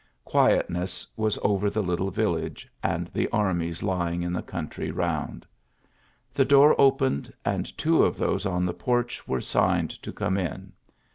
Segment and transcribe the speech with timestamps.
[0.25, 5.45] Quietness was over the little village and the armies lying in the country round.
[6.33, 10.73] The door opened, and two of those on the porch were signed to come in.